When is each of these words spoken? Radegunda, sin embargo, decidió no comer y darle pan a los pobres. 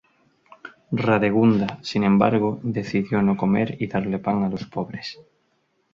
Radegunda, 1.03 1.77
sin 1.83 2.03
embargo, 2.03 2.59
decidió 2.63 3.21
no 3.21 3.37
comer 3.37 3.77
y 3.79 3.85
darle 3.85 4.17
pan 4.17 4.43
a 4.43 4.49
los 4.49 4.65
pobres. 4.65 5.19